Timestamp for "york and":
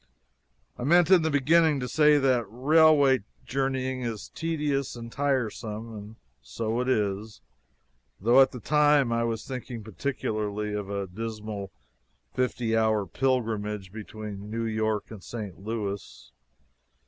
14.65-15.23